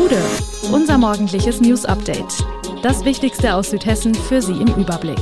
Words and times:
Gude, 0.00 0.22
unser 0.72 0.96
morgendliches 0.96 1.60
News 1.60 1.84
Update. 1.84 2.42
Das 2.82 3.04
Wichtigste 3.04 3.54
aus 3.54 3.68
Südhessen 3.68 4.14
für 4.14 4.40
Sie 4.40 4.54
im 4.54 4.74
Überblick. 4.76 5.20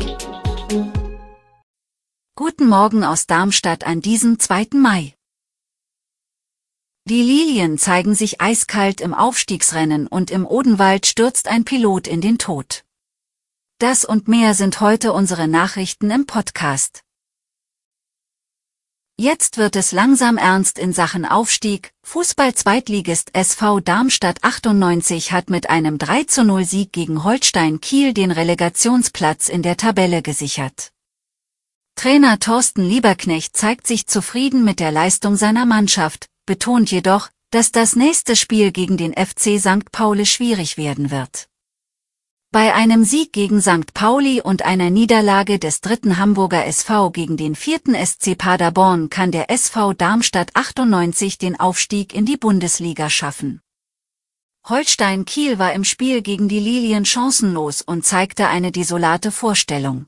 Guten 2.36 2.68
Morgen 2.68 3.02
aus 3.02 3.26
Darmstadt 3.26 3.84
an 3.84 4.00
diesem 4.00 4.38
2. 4.38 4.68
Mai. 4.74 5.14
Die 7.06 7.22
Lilien 7.22 7.76
zeigen 7.76 8.14
sich 8.14 8.40
eiskalt 8.40 9.00
im 9.00 9.14
Aufstiegsrennen 9.14 10.06
und 10.06 10.30
im 10.30 10.46
Odenwald 10.46 11.06
stürzt 11.06 11.48
ein 11.48 11.64
Pilot 11.64 12.06
in 12.06 12.20
den 12.20 12.38
Tod. 12.38 12.84
Das 13.80 14.04
und 14.04 14.28
mehr 14.28 14.54
sind 14.54 14.80
heute 14.80 15.12
unsere 15.12 15.48
Nachrichten 15.48 16.08
im 16.12 16.24
Podcast. 16.24 17.02
Jetzt 19.20 19.58
wird 19.58 19.74
es 19.74 19.90
langsam 19.90 20.36
ernst 20.36 20.78
in 20.78 20.92
Sachen 20.92 21.24
Aufstieg. 21.24 21.92
Fußball-Zweitligist 22.04 23.34
SV 23.34 23.80
Darmstadt 23.80 24.44
98 24.44 25.32
hat 25.32 25.50
mit 25.50 25.68
einem 25.68 25.96
3-0 25.96 26.64
Sieg 26.64 26.92
gegen 26.92 27.24
Holstein 27.24 27.80
Kiel 27.80 28.14
den 28.14 28.30
Relegationsplatz 28.30 29.48
in 29.48 29.62
der 29.62 29.76
Tabelle 29.76 30.22
gesichert. 30.22 30.92
Trainer 31.96 32.38
Thorsten 32.38 32.88
Lieberknecht 32.88 33.56
zeigt 33.56 33.88
sich 33.88 34.06
zufrieden 34.06 34.62
mit 34.62 34.78
der 34.78 34.92
Leistung 34.92 35.34
seiner 35.34 35.66
Mannschaft, 35.66 36.26
betont 36.46 36.92
jedoch, 36.92 37.28
dass 37.50 37.72
das 37.72 37.96
nächste 37.96 38.36
Spiel 38.36 38.70
gegen 38.70 38.96
den 38.96 39.14
FC 39.14 39.58
St. 39.58 39.90
Pauli 39.90 40.26
schwierig 40.26 40.76
werden 40.76 41.10
wird. 41.10 41.47
Bei 42.50 42.74
einem 42.74 43.04
Sieg 43.04 43.34
gegen 43.34 43.60
St. 43.60 43.92
Pauli 43.92 44.40
und 44.40 44.64
einer 44.64 44.88
Niederlage 44.88 45.58
des 45.58 45.82
dritten 45.82 46.16
Hamburger 46.16 46.64
SV 46.64 47.10
gegen 47.10 47.36
den 47.36 47.54
vierten 47.54 47.94
SC 47.94 48.38
Paderborn 48.38 49.10
kann 49.10 49.30
der 49.30 49.50
SV 49.50 49.92
Darmstadt 49.92 50.52
98 50.54 51.36
den 51.36 51.60
Aufstieg 51.60 52.14
in 52.14 52.24
die 52.24 52.38
Bundesliga 52.38 53.10
schaffen. 53.10 53.60
Holstein 54.66 55.26
Kiel 55.26 55.58
war 55.58 55.74
im 55.74 55.84
Spiel 55.84 56.22
gegen 56.22 56.48
die 56.48 56.58
Lilien 56.58 57.04
chancenlos 57.04 57.82
und 57.82 58.06
zeigte 58.06 58.48
eine 58.48 58.72
desolate 58.72 59.30
Vorstellung. 59.30 60.06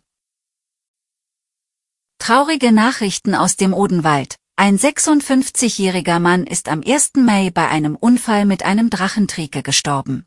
Traurige 2.19 2.73
Nachrichten 2.73 3.35
aus 3.35 3.57
dem 3.57 3.75
Odenwald. 3.75 4.37
Ein 4.57 4.79
56-jähriger 4.79 6.21
Mann 6.21 6.47
ist 6.47 6.71
am 6.71 6.83
1. 6.83 7.13
Mai 7.17 7.51
bei 7.51 7.69
einem 7.69 7.97
Unfall 7.97 8.47
mit 8.47 8.63
einem 8.63 8.89
Drachentrieke 8.89 9.63
gestorben. 9.63 10.27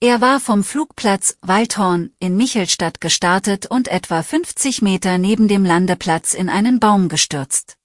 Er 0.00 0.20
war 0.20 0.38
vom 0.38 0.62
Flugplatz 0.62 1.36
Waldhorn 1.40 2.12
in 2.20 2.36
Michelstadt 2.36 3.00
gestartet 3.00 3.66
und 3.66 3.88
etwa 3.88 4.22
50 4.22 4.80
Meter 4.80 5.18
neben 5.18 5.48
dem 5.48 5.64
Landeplatz 5.64 6.34
in 6.34 6.48
einen 6.48 6.78
Baum 6.78 7.08
gestürzt. 7.08 7.76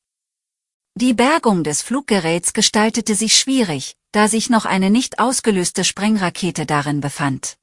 Die 0.93 1.15
Bergung 1.15 1.63
des 1.63 1.81
Fluggeräts 1.81 2.53
gestaltete 2.53 3.15
sich 3.15 3.35
schwierig, 3.35 3.97
da 4.11 4.27
sich 4.27 4.51
noch 4.51 4.65
eine 4.65 4.91
nicht 4.91 5.17
ausgelöste 5.17 5.83
Sprengrakete 5.83 6.67
darin 6.67 7.01
befand. 7.01 7.57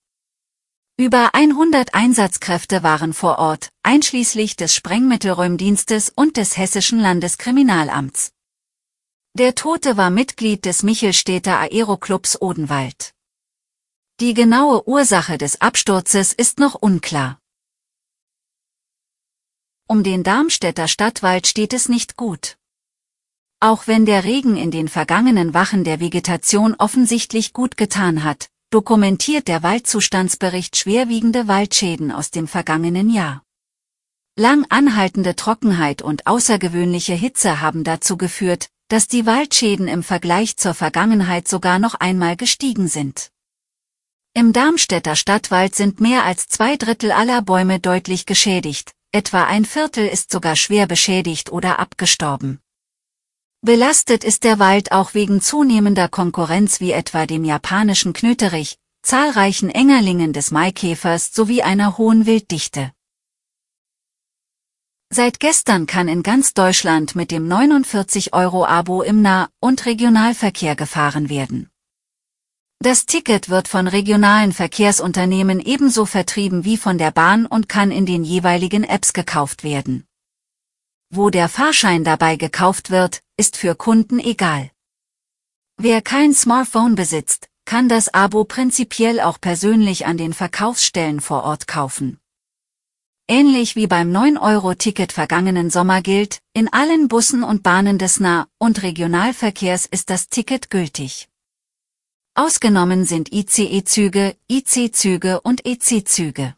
Über 0.96 1.32
100 1.32 1.94
Einsatzkräfte 1.94 2.82
waren 2.82 3.12
vor 3.12 3.38
Ort, 3.38 3.70
einschließlich 3.84 4.56
des 4.56 4.74
Sprengmittelräumdienstes 4.74 6.12
und 6.12 6.36
des 6.36 6.56
Hessischen 6.56 6.98
Landeskriminalamts. 6.98 8.32
Der 9.34 9.54
Tote 9.54 9.96
war 9.96 10.10
Mitglied 10.10 10.64
des 10.64 10.82
Michelstädter 10.82 11.60
Aeroclubs 11.60 12.42
Odenwald. 12.42 13.14
Die 14.20 14.34
genaue 14.34 14.86
Ursache 14.86 15.38
des 15.38 15.62
Absturzes 15.62 16.34
ist 16.34 16.58
noch 16.58 16.74
unklar. 16.74 17.40
Um 19.88 20.02
den 20.02 20.24
Darmstädter 20.24 20.88
Stadtwald 20.88 21.46
steht 21.46 21.72
es 21.72 21.88
nicht 21.88 22.18
gut. 22.18 22.58
Auch 23.60 23.86
wenn 23.86 24.04
der 24.04 24.24
Regen 24.24 24.58
in 24.58 24.70
den 24.70 24.88
vergangenen 24.88 25.54
Wachen 25.54 25.84
der 25.84 26.00
Vegetation 26.00 26.74
offensichtlich 26.74 27.54
gut 27.54 27.78
getan 27.78 28.22
hat, 28.22 28.50
dokumentiert 28.68 29.48
der 29.48 29.62
Waldzustandsbericht 29.62 30.76
schwerwiegende 30.76 31.48
Waldschäden 31.48 32.12
aus 32.12 32.30
dem 32.30 32.46
vergangenen 32.46 33.08
Jahr. 33.08 33.42
Lang 34.36 34.66
anhaltende 34.68 35.34
Trockenheit 35.34 36.02
und 36.02 36.26
außergewöhnliche 36.26 37.14
Hitze 37.14 37.62
haben 37.62 37.84
dazu 37.84 38.18
geführt, 38.18 38.68
dass 38.88 39.08
die 39.08 39.24
Waldschäden 39.24 39.88
im 39.88 40.02
Vergleich 40.02 40.58
zur 40.58 40.74
Vergangenheit 40.74 41.48
sogar 41.48 41.78
noch 41.78 41.94
einmal 41.94 42.36
gestiegen 42.36 42.86
sind. 42.86 43.30
Im 44.32 44.52
Darmstädter 44.52 45.16
Stadtwald 45.16 45.74
sind 45.74 46.00
mehr 46.00 46.24
als 46.24 46.46
zwei 46.46 46.76
Drittel 46.76 47.10
aller 47.10 47.42
Bäume 47.42 47.80
deutlich 47.80 48.26
geschädigt, 48.26 48.92
etwa 49.10 49.44
ein 49.44 49.64
Viertel 49.64 50.06
ist 50.06 50.30
sogar 50.30 50.54
schwer 50.54 50.86
beschädigt 50.86 51.50
oder 51.50 51.80
abgestorben. 51.80 52.60
Belastet 53.60 54.22
ist 54.22 54.44
der 54.44 54.60
Wald 54.60 54.92
auch 54.92 55.14
wegen 55.14 55.40
zunehmender 55.40 56.08
Konkurrenz 56.08 56.80
wie 56.80 56.92
etwa 56.92 57.26
dem 57.26 57.44
japanischen 57.44 58.12
Knöterich, 58.12 58.78
zahlreichen 59.02 59.68
Engerlingen 59.68 60.32
des 60.32 60.52
Maikäfers 60.52 61.32
sowie 61.32 61.62
einer 61.62 61.98
hohen 61.98 62.24
Wilddichte. 62.24 62.92
Seit 65.12 65.40
gestern 65.40 65.86
kann 65.86 66.06
in 66.06 66.22
ganz 66.22 66.54
Deutschland 66.54 67.16
mit 67.16 67.32
dem 67.32 67.48
49-Euro-Abo 67.48 69.02
im 69.02 69.22
Nah- 69.22 69.48
und 69.58 69.86
Regionalverkehr 69.86 70.76
gefahren 70.76 71.28
werden. 71.28 71.69
Das 72.82 73.04
Ticket 73.04 73.50
wird 73.50 73.68
von 73.68 73.86
regionalen 73.88 74.52
Verkehrsunternehmen 74.52 75.60
ebenso 75.60 76.06
vertrieben 76.06 76.64
wie 76.64 76.78
von 76.78 76.96
der 76.96 77.10
Bahn 77.10 77.44
und 77.44 77.68
kann 77.68 77.90
in 77.90 78.06
den 78.06 78.24
jeweiligen 78.24 78.84
Apps 78.84 79.12
gekauft 79.12 79.64
werden. 79.64 80.06
Wo 81.10 81.28
der 81.28 81.50
Fahrschein 81.50 82.04
dabei 82.04 82.36
gekauft 82.36 82.90
wird, 82.90 83.20
ist 83.36 83.58
für 83.58 83.74
Kunden 83.74 84.18
egal. 84.18 84.70
Wer 85.76 86.00
kein 86.00 86.32
Smartphone 86.32 86.94
besitzt, 86.94 87.50
kann 87.66 87.90
das 87.90 88.14
Abo 88.14 88.44
prinzipiell 88.44 89.20
auch 89.20 89.38
persönlich 89.38 90.06
an 90.06 90.16
den 90.16 90.32
Verkaufsstellen 90.32 91.20
vor 91.20 91.44
Ort 91.44 91.66
kaufen. 91.66 92.18
Ähnlich 93.28 93.76
wie 93.76 93.88
beim 93.88 94.10
9-Euro-Ticket 94.10 95.12
vergangenen 95.12 95.68
Sommer 95.68 96.00
gilt, 96.00 96.40
in 96.54 96.72
allen 96.72 97.08
Bussen 97.08 97.44
und 97.44 97.62
Bahnen 97.62 97.98
des 97.98 98.20
Nah- 98.20 98.48
und 98.58 98.82
Regionalverkehrs 98.82 99.84
ist 99.84 100.08
das 100.08 100.28
Ticket 100.28 100.70
gültig. 100.70 101.29
Ausgenommen 102.40 103.04
sind 103.04 103.34
ICE-Züge, 103.34 104.34
IC-Züge 104.50 105.42
und 105.42 105.66
EC-Züge. 105.66 106.56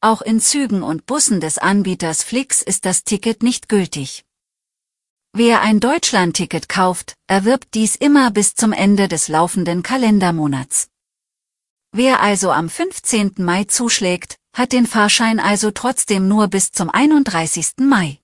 Auch 0.00 0.22
in 0.22 0.40
Zügen 0.40 0.84
und 0.84 1.04
Bussen 1.04 1.40
des 1.40 1.58
Anbieters 1.58 2.22
Flix 2.22 2.62
ist 2.62 2.84
das 2.84 3.02
Ticket 3.02 3.42
nicht 3.42 3.68
gültig. 3.68 4.24
Wer 5.32 5.62
ein 5.62 5.80
Deutschland-Ticket 5.80 6.68
kauft, 6.68 7.14
erwirbt 7.26 7.74
dies 7.74 7.96
immer 7.96 8.30
bis 8.30 8.54
zum 8.54 8.72
Ende 8.72 9.08
des 9.08 9.26
laufenden 9.26 9.82
Kalendermonats. 9.82 10.88
Wer 11.90 12.20
also 12.20 12.52
am 12.52 12.68
15. 12.68 13.34
Mai 13.38 13.64
zuschlägt, 13.64 14.36
hat 14.56 14.70
den 14.70 14.86
Fahrschein 14.86 15.40
also 15.40 15.72
trotzdem 15.72 16.28
nur 16.28 16.46
bis 16.46 16.70
zum 16.70 16.88
31. 16.88 17.78
Mai. 17.78 18.20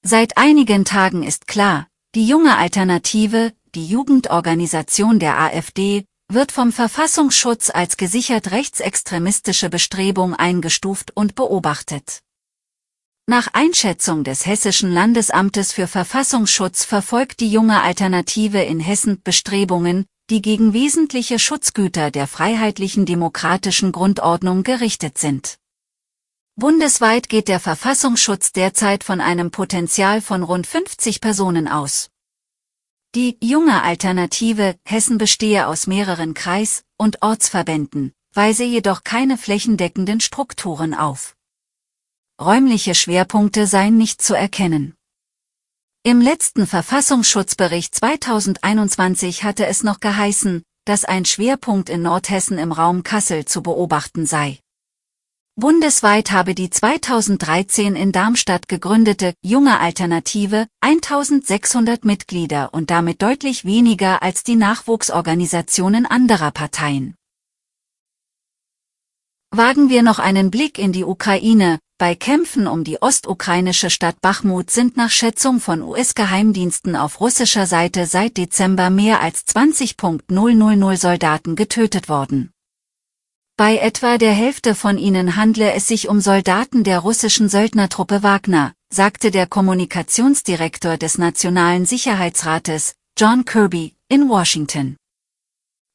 Seit 0.00 0.38
einigen 0.38 0.86
Tagen 0.86 1.24
ist 1.24 1.46
klar, 1.46 1.88
die 2.14 2.26
junge 2.26 2.56
Alternative, 2.56 3.52
die 3.76 3.86
Jugendorganisation 3.86 5.18
der 5.18 5.38
AfD, 5.38 6.04
wird 6.32 6.50
vom 6.50 6.72
Verfassungsschutz 6.72 7.70
als 7.70 7.96
gesichert 7.96 8.50
rechtsextremistische 8.50 9.68
Bestrebung 9.68 10.34
eingestuft 10.34 11.12
und 11.14 11.34
beobachtet. 11.34 12.20
Nach 13.28 13.48
Einschätzung 13.52 14.24
des 14.24 14.46
Hessischen 14.46 14.92
Landesamtes 14.92 15.72
für 15.72 15.86
Verfassungsschutz 15.86 16.84
verfolgt 16.84 17.40
die 17.40 17.50
junge 17.50 17.82
Alternative 17.82 18.62
in 18.62 18.80
Hessen 18.80 19.20
Bestrebungen, 19.22 20.06
die 20.30 20.42
gegen 20.42 20.72
wesentliche 20.72 21.38
Schutzgüter 21.38 22.10
der 22.10 22.26
freiheitlichen 22.26 23.04
demokratischen 23.04 23.92
Grundordnung 23.92 24.62
gerichtet 24.62 25.18
sind. 25.18 25.58
Bundesweit 26.56 27.28
geht 27.28 27.48
der 27.48 27.60
Verfassungsschutz 27.60 28.52
derzeit 28.52 29.04
von 29.04 29.20
einem 29.20 29.50
Potenzial 29.50 30.22
von 30.22 30.42
rund 30.42 30.66
50 30.66 31.20
Personen 31.20 31.68
aus. 31.68 32.08
Die 33.16 33.38
junge 33.42 33.82
Alternative 33.82 34.76
Hessen 34.84 35.16
bestehe 35.16 35.68
aus 35.68 35.86
mehreren 35.86 36.34
Kreis- 36.34 36.84
und 36.98 37.22
Ortsverbänden, 37.22 38.12
weise 38.34 38.64
jedoch 38.64 39.04
keine 39.04 39.38
flächendeckenden 39.38 40.20
Strukturen 40.20 40.92
auf. 40.92 41.34
Räumliche 42.38 42.94
Schwerpunkte 42.94 43.66
seien 43.66 43.96
nicht 43.96 44.20
zu 44.20 44.34
erkennen. 44.34 44.94
Im 46.02 46.20
letzten 46.20 46.66
Verfassungsschutzbericht 46.66 47.94
2021 47.94 49.44
hatte 49.44 49.64
es 49.64 49.82
noch 49.82 50.00
geheißen, 50.00 50.62
dass 50.84 51.06
ein 51.06 51.24
Schwerpunkt 51.24 51.88
in 51.88 52.02
Nordhessen 52.02 52.58
im 52.58 52.70
Raum 52.70 53.02
Kassel 53.02 53.46
zu 53.46 53.62
beobachten 53.62 54.26
sei. 54.26 54.58
Bundesweit 55.58 56.32
habe 56.32 56.54
die 56.54 56.68
2013 56.68 57.96
in 57.96 58.12
Darmstadt 58.12 58.68
gegründete 58.68 59.32
Junge 59.42 59.80
Alternative 59.80 60.66
1600 60.82 62.04
Mitglieder 62.04 62.74
und 62.74 62.90
damit 62.90 63.22
deutlich 63.22 63.64
weniger 63.64 64.22
als 64.22 64.44
die 64.44 64.54
Nachwuchsorganisationen 64.54 66.04
anderer 66.04 66.50
Parteien. 66.50 67.14
Wagen 69.50 69.88
wir 69.88 70.02
noch 70.02 70.18
einen 70.18 70.50
Blick 70.50 70.78
in 70.78 70.92
die 70.92 71.04
Ukraine. 71.04 71.78
Bei 71.96 72.14
Kämpfen 72.14 72.66
um 72.66 72.84
die 72.84 73.00
ostukrainische 73.00 73.88
Stadt 73.88 74.20
Bachmut 74.20 74.70
sind 74.70 74.98
nach 74.98 75.10
Schätzung 75.10 75.60
von 75.60 75.80
US-Geheimdiensten 75.80 76.96
auf 76.96 77.18
russischer 77.22 77.64
Seite 77.64 78.04
seit 78.04 78.36
Dezember 78.36 78.90
mehr 78.90 79.22
als 79.22 79.46
20.000 79.46 80.96
Soldaten 80.96 81.56
getötet 81.56 82.10
worden. 82.10 82.52
Bei 83.58 83.78
etwa 83.78 84.18
der 84.18 84.34
Hälfte 84.34 84.74
von 84.74 84.98
ihnen 84.98 85.34
handle 85.34 85.72
es 85.72 85.88
sich 85.88 86.10
um 86.10 86.20
Soldaten 86.20 86.84
der 86.84 86.98
russischen 86.98 87.48
Söldnertruppe 87.48 88.22
Wagner, 88.22 88.74
sagte 88.92 89.30
der 89.30 89.46
Kommunikationsdirektor 89.46 90.98
des 90.98 91.16
Nationalen 91.16 91.86
Sicherheitsrates, 91.86 92.96
John 93.18 93.46
Kirby, 93.46 93.94
in 94.10 94.28
Washington. 94.28 94.98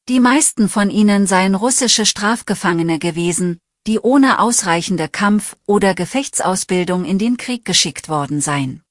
Die 0.08 0.18
meisten 0.18 0.68
von 0.68 0.90
ihnen 0.90 1.28
seien 1.28 1.54
russische 1.54 2.04
Strafgefangene 2.04 2.98
gewesen, 2.98 3.60
die 3.86 4.00
ohne 4.00 4.40
ausreichende 4.40 5.08
Kampf- 5.08 5.54
oder 5.64 5.94
Gefechtsausbildung 5.94 7.04
in 7.04 7.18
den 7.20 7.36
Krieg 7.36 7.64
geschickt 7.64 8.08
worden 8.08 8.40
seien. 8.40 8.82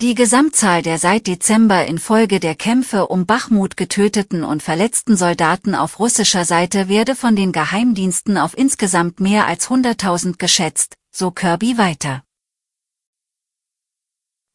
Die 0.00 0.14
Gesamtzahl 0.14 0.82
der 0.82 1.00
seit 1.00 1.26
Dezember 1.26 1.86
infolge 1.86 2.38
der 2.38 2.54
Kämpfe 2.54 3.08
um 3.08 3.26
Bachmut 3.26 3.76
getöteten 3.76 4.44
und 4.44 4.62
verletzten 4.62 5.16
Soldaten 5.16 5.74
auf 5.74 5.98
russischer 5.98 6.44
Seite 6.44 6.88
werde 6.88 7.16
von 7.16 7.34
den 7.34 7.50
Geheimdiensten 7.50 8.38
auf 8.38 8.56
insgesamt 8.56 9.18
mehr 9.18 9.48
als 9.48 9.68
100.000 9.68 10.38
geschätzt, 10.38 10.94
so 11.10 11.32
Kirby 11.32 11.78
weiter. 11.78 12.22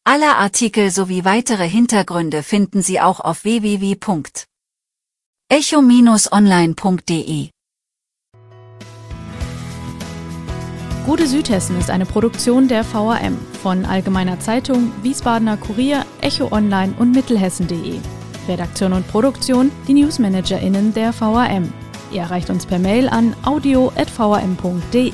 Alle 0.04 0.36
Artikel 0.36 0.90
sowie 0.90 1.26
weitere 1.26 1.68
Hintergründe 1.68 2.42
finden 2.42 2.80
Sie 2.80 2.98
auch 2.98 3.20
auf 3.20 3.44
www 3.44 3.98
echo-online.de 5.50 7.50
Gute 11.04 11.26
Südhessen 11.26 11.78
ist 11.78 11.90
eine 11.90 12.06
Produktion 12.06 12.66
der 12.66 12.90
VAM 12.90 13.36
von 13.64 13.86
Allgemeiner 13.86 14.38
Zeitung, 14.40 14.92
Wiesbadener 15.02 15.56
Kurier, 15.56 16.04
Echo 16.20 16.52
Online 16.52 16.92
und 16.98 17.12
Mittelhessen.de. 17.12 17.98
Redaktion 18.46 18.92
und 18.92 19.08
Produktion 19.08 19.72
die 19.88 19.94
NewsmanagerInnen 19.94 20.92
der 20.92 21.18
VAM. 21.18 21.72
Ihr 22.12 22.20
erreicht 22.20 22.50
uns 22.50 22.66
per 22.66 22.78
Mail 22.78 23.08
an 23.08 23.34
audio.vam.de. 23.42 25.12